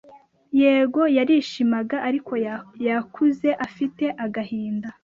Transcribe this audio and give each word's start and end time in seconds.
yego 0.61 1.01
yarishimaga 1.17 1.97
ariko 2.07 2.31
yakuze 2.87 3.49
afite 3.65 4.05
agahinda 4.25 4.89